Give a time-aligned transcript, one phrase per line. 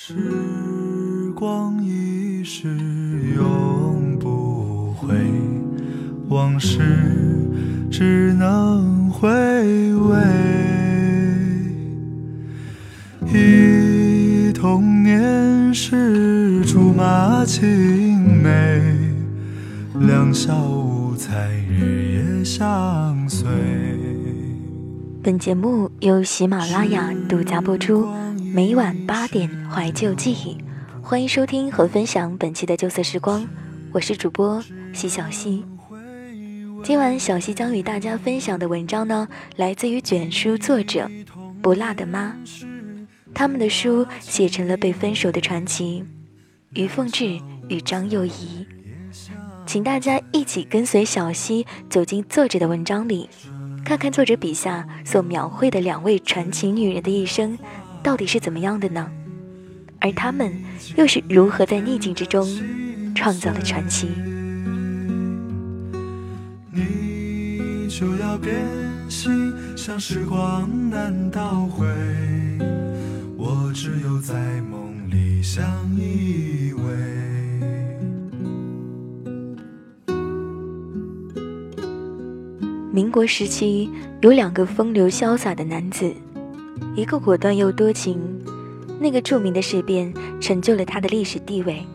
[0.00, 0.14] 时
[1.34, 2.68] 光一逝
[3.34, 5.08] 永不回，
[6.28, 6.78] 往事
[7.90, 10.16] 只能回味。
[13.26, 18.80] 忆童年时竹马青梅，
[19.98, 23.48] 两小无猜日夜相随。
[25.24, 28.08] 本节目由喜马拉雅独家播出，
[28.52, 30.56] 每晚八点怀旧记忆，
[31.02, 33.46] 欢迎收听和分享本期的旧色时光，
[33.92, 34.62] 我是主播
[34.92, 35.64] 西小溪。
[36.82, 41.10] 今晚小溪将与大家分享的文章呢，来自于卷书作者
[41.62, 42.36] 不辣的妈。
[43.34, 46.04] 他们的书写成了被分手的传奇，
[46.74, 48.66] 于凤至与张幼仪，
[49.66, 53.28] 请大家一起跟随小溪走进作者的文章里，
[53.84, 57.58] 看看作者笔下所描绘的两位传奇女人的一生
[58.02, 59.10] 到底是怎么样的呢？
[60.00, 60.52] 而他们
[60.96, 62.46] 又是如何在逆境之中
[63.14, 64.08] 创造了传奇？
[66.72, 68.54] 你就要变
[69.08, 71.84] 心，像时光难倒回。
[73.36, 74.34] 我只有在
[74.70, 75.64] 梦里相
[75.96, 76.78] 依偎。
[82.92, 86.12] 民国时期有两个风流潇洒的男子，
[86.98, 88.18] 一个果断又多情，
[88.98, 91.86] 那个著名的事变成就了他的历史地位。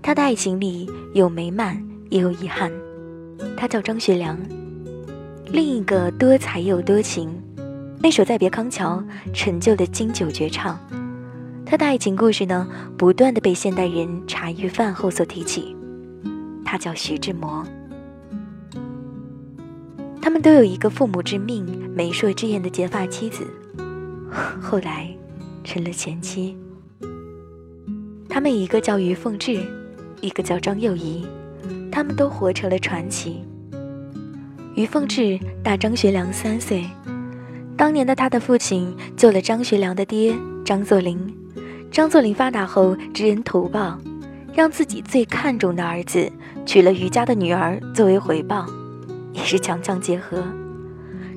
[0.00, 2.70] 他的爱情里有美满也有遗憾，
[3.56, 4.38] 他叫张学良。
[5.50, 7.28] 另一个多才又多情，
[7.98, 9.02] 那首《再别康桥》
[9.34, 10.78] 成就了经久绝唱。
[11.64, 15.74] 他的爱情故事呢，不断的被现代人茶余饭后所提起。
[16.64, 17.66] 他叫徐志摩。
[20.22, 23.44] 他们都有一个父母之命、媒妁之言的结发妻子，
[24.60, 25.08] 后来
[25.64, 26.56] 成了前妻。
[28.28, 29.60] 他们一个叫于凤至，
[30.20, 31.26] 一个叫张幼仪，
[31.90, 33.42] 他们都活成了传奇。
[34.74, 36.84] 于凤至大张学良三岁，
[37.76, 40.34] 当年的他的父亲救了张学良的爹
[40.64, 41.34] 张作霖。
[41.90, 43.98] 张作霖发达后知恩图报，
[44.52, 46.30] 让自己最看重的儿子
[46.66, 48.66] 娶了于家的女儿作为回报。
[49.32, 50.42] 也是强强结合。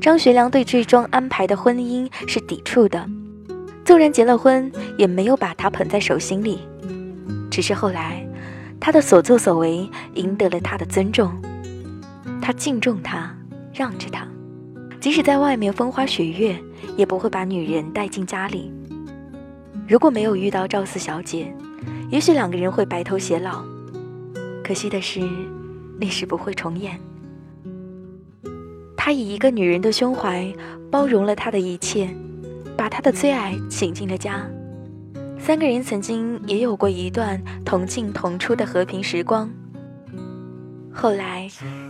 [0.00, 3.04] 张学良对这桩安排的婚姻是抵触的，
[3.84, 6.60] 纵然结了婚，也没有把她捧在手心里。
[7.50, 8.24] 只是后来，
[8.78, 11.32] 他的所作所为赢得了她的尊重，
[12.40, 13.34] 他敬重她，
[13.72, 14.26] 让着她，
[15.00, 16.56] 即使在外面风花雪月，
[16.96, 18.72] 也不会把女人带进家里。
[19.88, 21.52] 如果没有遇到赵四小姐，
[22.10, 23.64] 也许两个人会白头偕老。
[24.62, 25.20] 可惜的是，
[25.98, 27.00] 历史不会重演。
[29.08, 30.54] 他以一个女人的胸怀
[30.90, 32.14] 包容了她的一切，
[32.76, 34.46] 把她的最爱请进了家。
[35.38, 39.48] 三个人曾经也有过一段同进同出的和平时光。
[40.92, 41.48] 后来，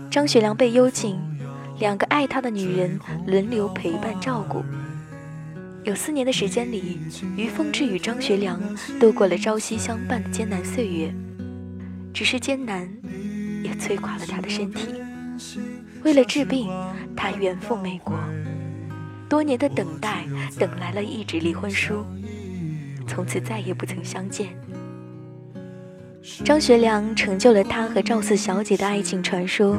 [0.08, 1.18] 张学良被幽禁，
[1.80, 4.62] 两个爱他的女人轮流陪伴照顾。
[5.82, 7.00] 有四年的时间里，
[7.36, 8.60] 于凤至与张学良
[9.00, 11.12] 度过了朝夕相伴的艰难岁月。
[12.14, 12.88] 只是艰难，
[13.64, 15.02] 也摧垮了他的身体。
[16.04, 16.70] 为了治病，
[17.18, 18.16] 他远赴美国。
[19.28, 20.24] 多年的等待，
[20.56, 22.04] 等来了一纸离婚书，
[23.08, 24.46] 从此再也不曾相见。
[26.44, 29.76] 张学良成就了他和赵四小姐的爱情传说，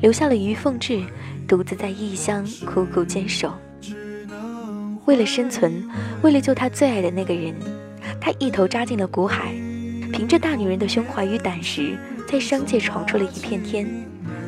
[0.00, 1.00] 留下了于凤至
[1.46, 3.54] 独自在异乡苦苦坚守。
[5.04, 5.88] 为了生存，
[6.22, 7.54] 为了救他最爱的那个人，
[8.20, 9.54] 他一头扎进了苦海，
[10.12, 11.96] 凭着大女人的胸怀与胆识，
[12.28, 13.86] 在商界闯出了一片天。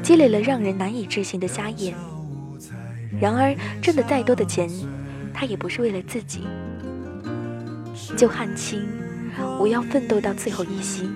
[0.03, 1.93] 积累了让人难以置信的家业。
[3.21, 4.69] 然而，挣的再多的钱，
[5.33, 6.47] 他也不是为了自己。
[8.17, 8.87] 救汉卿，
[9.59, 11.09] 我要奋斗到最后一息，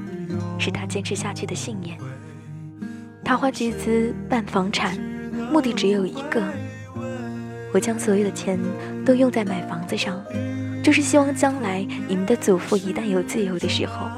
[0.59, 1.99] 是他坚持下去的信念。
[3.25, 4.99] 他花巨资办房产，
[5.53, 6.43] 目的只有一个：
[7.73, 8.59] 我将所有的钱
[9.05, 10.21] 都用在买房子上，
[10.83, 14.09] 就是希望将来你们的祖父一旦有自由的时候，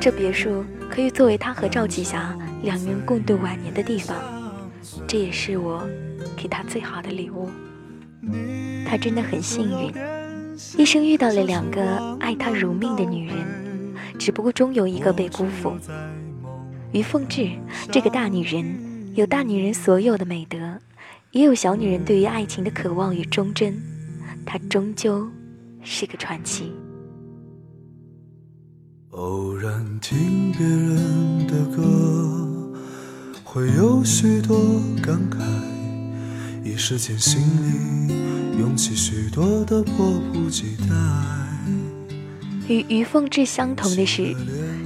[0.00, 2.34] 这别墅可以作为他和赵启霞。
[2.62, 4.16] 两人共度晚年的地方，
[5.06, 5.86] 这也是我
[6.36, 7.48] 给他最好的礼物。
[8.86, 9.92] 他真的很幸运，
[10.78, 13.36] 一生遇到了两个爱他如命的女人，
[14.18, 15.76] 只不过终有一个被辜负。
[16.92, 17.50] 于凤至
[17.90, 20.78] 这个大女人，有大女人所有的美德，
[21.32, 23.74] 也有小女人对于爱情的渴望与忠贞。
[24.46, 25.28] 她终究
[25.82, 26.72] 是个传奇。
[29.10, 32.33] 偶然听别人的歌。
[33.54, 35.38] 会有许多感慨，
[36.64, 40.86] 一时间心里涌起许多的迫不及待。
[42.66, 44.34] 与于凤至相同的是，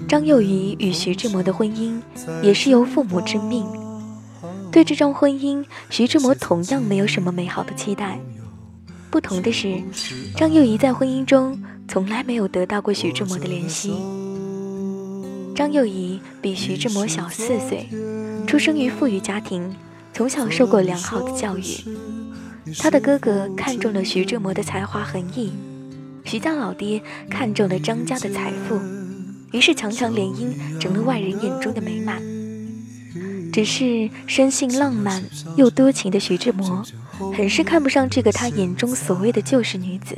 [0.07, 1.99] 张幼仪与徐志摩的婚姻
[2.43, 3.65] 也是由父母之命。
[4.71, 8.21] 对这桩婚姻，徐志摩同样没有什么美好的期待。
[9.11, 9.83] 不同的是，
[10.37, 13.95] 张幼仪在婚姻中从来没有得到过徐志摩的怜惜。
[15.59, 17.89] 张幼仪比徐志摩小四岁，
[18.47, 19.75] 出生于富裕家庭，
[20.13, 21.65] 从小受过良好的教育。
[22.79, 25.53] 他的哥哥看中了徐志摩的才华横溢，
[26.25, 28.79] 徐家老爹看中了张家的财富，
[29.51, 32.23] 于是强强联姻，成了外人眼中的美满。
[33.53, 35.25] 只是生性浪漫
[35.57, 36.85] 又多情的徐志摩，
[37.37, 40.17] 很是看不上这个他眼中所谓的旧式女子。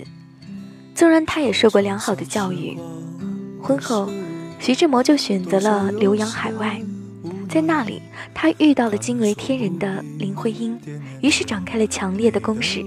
[0.94, 2.76] 纵然他也受过良好的教育，
[3.62, 4.12] 婚后，
[4.60, 6.80] 徐志摩就选择了留洋海外。
[7.48, 8.00] 在那里，
[8.34, 10.78] 他遇到了惊为天人的林徽因，
[11.22, 12.84] 于是展开了强烈的攻势。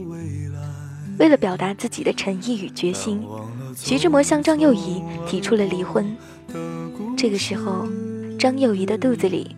[1.19, 3.21] 为了表达自己的诚意与决心，
[3.75, 6.15] 徐志摩向张幼仪提出了离婚。
[7.17, 7.87] 这个时候，
[8.39, 9.55] 张幼仪的肚子里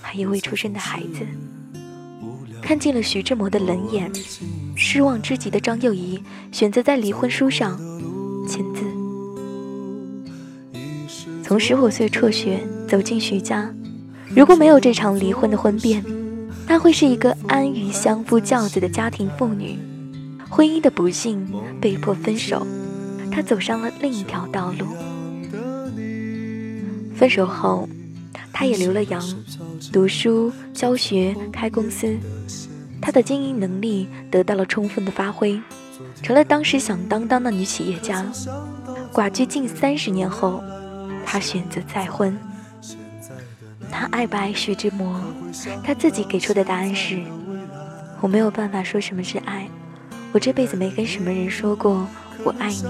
[0.00, 1.26] 还有未出生的孩子。
[2.60, 4.10] 看尽了徐志摩的冷眼，
[4.76, 7.78] 失望之极的张幼仪选择在离婚书上
[8.46, 8.91] 签字。
[11.52, 13.70] 从十五岁辍学走进徐家。
[14.34, 16.02] 如果没有这场离婚的婚变，
[16.66, 19.78] 她会是一个安于相夫教子的家庭妇女。
[20.48, 21.46] 婚姻的不幸，
[21.78, 22.66] 被迫分手，
[23.30, 24.86] 她走上了另一条道路。
[27.14, 27.86] 分手后，
[28.50, 29.22] 她也留了洋，
[29.92, 32.16] 读书、教学、开公司。
[32.98, 35.60] 她的经营能力得到了充分的发挥，
[36.22, 38.24] 成了当时响当当的女企业家。
[39.12, 40.64] 寡居近三十年后，
[41.32, 42.36] 她选择再婚。
[43.90, 45.18] 他爱不爱徐志摩？
[45.82, 47.22] 他自己给出的答案是：
[48.20, 49.66] 我没有办法说什么是爱，
[50.30, 52.06] 我这辈子没跟什么人说过
[52.44, 52.84] 我爱你。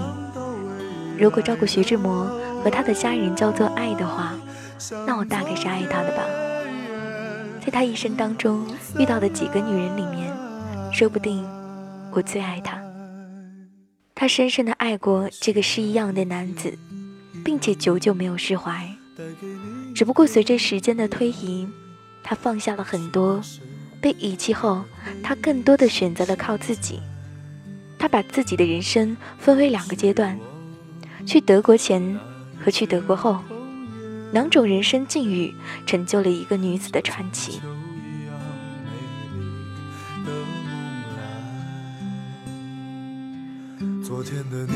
[1.17, 2.25] 如果照顾徐志摩
[2.61, 4.33] 和他的家人叫做爱的话，
[5.07, 6.23] 那我大概是爱他的吧。
[7.65, 8.67] 在他一生当中
[8.99, 10.29] 遇到的几个女人里面，
[10.91, 11.47] 说不定
[12.11, 12.77] 我最爱他。
[14.13, 16.77] 他深深的爱过这个是一样的男子，
[17.43, 18.89] 并且久久没有释怀。
[19.93, 21.67] 只不过随着时间的推移，
[22.23, 23.41] 他放下了很多，
[24.01, 24.83] 被遗弃后，
[25.21, 26.99] 他更多的选择了靠自己。
[27.99, 30.37] 他把自己的人生分为两个阶段：
[31.25, 32.19] 去德国前
[32.63, 33.39] 和去德国后，
[34.31, 35.53] 两种人生境遇
[35.85, 37.61] 成就了一个女子的传奇。
[44.03, 44.73] 昨天的你，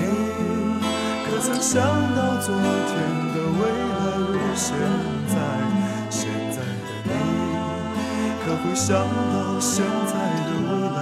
[1.38, 1.84] 可曾想
[2.16, 4.56] 到昨天的未来？
[4.56, 4.74] 现
[5.28, 5.38] 在，
[6.10, 7.12] 现在的你，
[8.44, 11.00] 可会想到现在的未来？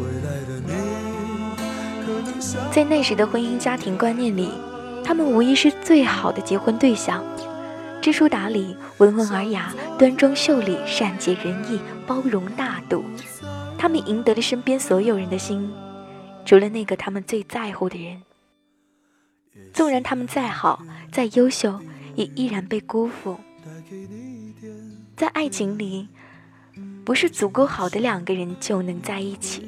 [0.00, 0.72] 未来的你，
[2.04, 4.50] 可能想在那时的婚姻家庭观念里，
[5.04, 7.22] 他们无疑是最好的结婚对象。
[8.02, 13.04] 知书达理，温文尔雅，端庄秀丽，善解人意，包容大度。
[13.78, 15.70] 他们赢得了身边所有人的心，
[16.46, 18.22] 除了那个他们最在乎的人。
[19.74, 21.80] 纵然他们再好、再优秀，
[22.14, 23.38] 也依然被辜负。
[25.16, 26.08] 在爱情里，
[27.04, 29.66] 不是足够好的两个人就能在一起。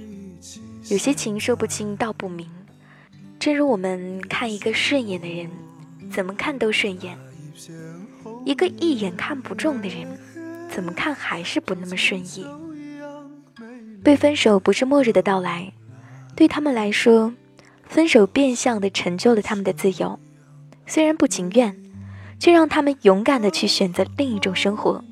[0.89, 2.49] 有些情说不清道不明。
[3.41, 5.51] 正如我们看一个顺眼的人，
[6.11, 7.17] 怎么看都顺眼；
[8.45, 10.07] 一个一眼看不中的人，
[10.71, 12.47] 怎么看还是不那么顺意。
[14.03, 15.73] 被分手不是末日的到来，
[16.39, 17.35] 对他们来说。
[17.89, 20.21] 分手变相的成就了他们的自由，
[20.87, 21.75] 虽然不情愿，
[22.39, 25.03] 却让他们勇敢的去选择另一种生活，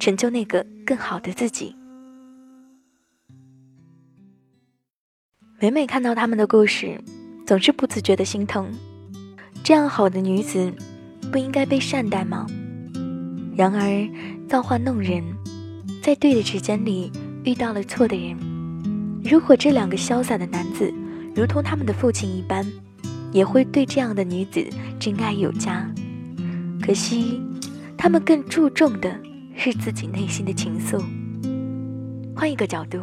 [0.00, 1.76] 成就那个更好的自己。
[5.60, 6.98] 每每看到他们的故事，
[7.46, 8.72] 总是不自觉的心疼。
[9.62, 10.72] 这样好的女子，
[11.30, 12.46] 不应该被善待吗？
[13.54, 15.22] 然而造化弄人，
[16.02, 17.12] 在对的时间里
[17.44, 18.53] 遇到了错的人。
[19.24, 20.92] 如果这两个潇洒的男子。
[21.36, 22.64] 如同他们的父亲一般，
[23.32, 24.64] 也会对这样的女子
[25.00, 25.84] 真爱有加。
[26.80, 27.42] 可惜，
[27.96, 29.12] 他们更注重的
[29.56, 31.02] 是自己内心的情愫。
[32.36, 32.98] 换一个角度，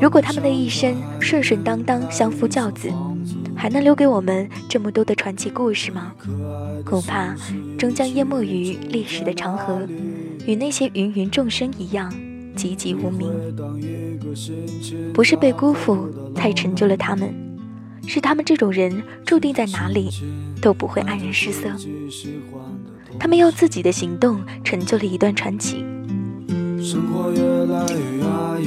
[0.00, 2.88] 如果他们的一生顺顺当当、相夫教子，
[3.56, 6.12] 还能留给我们这么多的传奇故事吗？
[6.84, 7.34] 恐怕
[7.76, 9.84] 终将淹没于历史的长河，
[10.46, 12.14] 与那些芸芸众生一样。
[12.56, 13.30] 籍籍无名。
[15.12, 17.32] 不是被辜负才成就了他们，
[18.06, 20.10] 是他们这种人注定在哪里
[20.60, 21.68] 都不会黯然失色。
[23.18, 25.84] 他们用自己的行动成就了一段传奇。
[26.82, 28.64] 生活越来越压抑，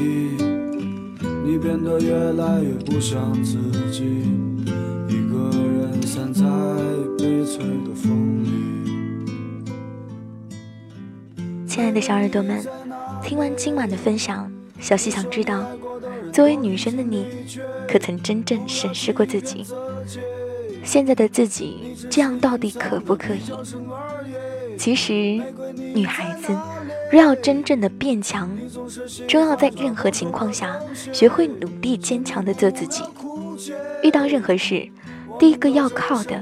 [1.45, 3.57] 你变得越来越不像自
[3.91, 4.03] 己，
[5.07, 6.43] 一个人散在
[7.17, 8.49] 悲催的风里。
[11.67, 12.65] 亲爱的小耳朵们。
[13.29, 15.63] 听完今晚的分享，小溪想知道，
[16.33, 17.27] 作为女生的你，
[17.87, 19.63] 可曾真正审视过自己？
[20.83, 23.41] 现在的自己这样到底可不可以？
[24.79, 25.13] 其实，
[25.93, 26.57] 女孩子
[27.11, 28.49] 若要真正的变强，
[29.27, 30.75] 终要在任何情况下
[31.13, 33.03] 学会努力坚强的做自己。
[34.01, 34.89] 遇到任何事，
[35.37, 36.41] 第一个要靠的，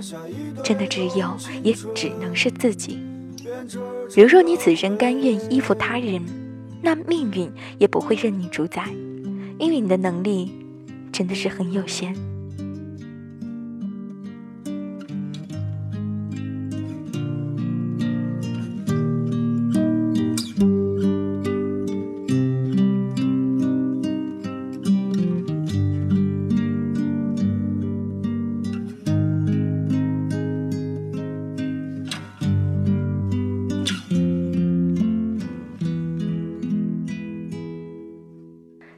[0.64, 3.04] 真的只有也只能是自己。
[4.16, 6.26] 如若你此生甘愿依附他人，
[6.88, 8.88] 那命运也不会任你主宰，
[9.60, 10.50] 因为你的能力
[11.12, 12.16] 真的是很有限。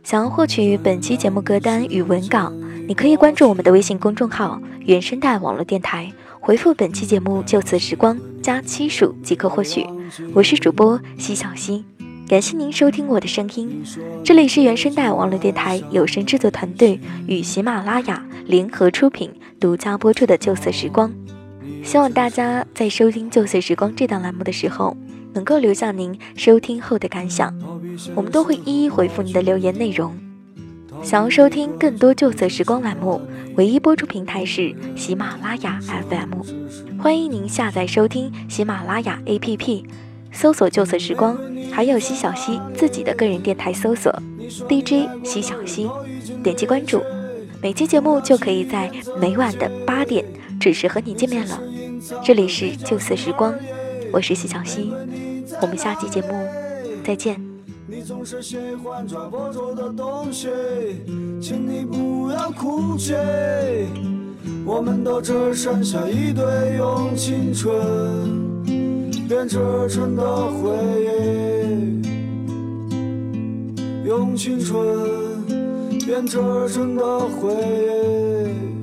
[0.10, 2.52] 想要获取本期节目歌单与文稿，
[2.88, 6.12] 你可以关注我们的微信公众号“原声带网络电台”，
[6.42, 9.86] 回复本期节目“就此时光”加期数即可获取。
[10.34, 11.86] 我是主播西小溪，
[12.28, 13.84] 感谢您收听我的声音。
[14.24, 21.12] 这里是原声带网络电台有声制作团队与喜马拉雅联合出品、独家播出的《旧色时光》。
[21.84, 24.98] 希望大家在收听《旧色时光》这档栏目的时候。
[25.34, 27.54] 能够留下您收听后的感想，
[28.16, 30.14] 我们都会一一回复您的留言内容。
[31.02, 33.22] 想要收听更多旧色时光栏目，
[33.56, 36.42] 唯一播出平台是喜马拉雅 FM。
[37.02, 39.86] 欢迎您下载收听喜马拉雅 APP，
[40.34, 41.38] 搜索旧色时光，
[41.72, 44.12] 还有西小溪自己的个人电台搜索
[44.68, 45.90] DJ 西小溪，
[46.44, 47.02] 点击关注，
[47.62, 50.26] 每期节目就可以在每晚的八点
[50.60, 51.62] 准时和你见面了。
[52.26, 53.54] 这里是旧色时光。
[54.12, 54.92] 我是西小溪，
[55.62, 56.30] 我们下期节目
[57.06, 57.40] 再见。
[57.88, 60.48] 你总是喜欢抓不住的东西，
[61.42, 63.14] 请你不要哭泣。
[64.66, 66.44] 我们都只剩下一堆
[66.78, 67.72] 用青春
[69.28, 69.58] 编织
[69.90, 70.70] 成的回
[72.04, 72.08] 忆，
[74.08, 75.44] 用青春
[76.06, 76.38] 编织
[76.70, 78.79] 成的回忆。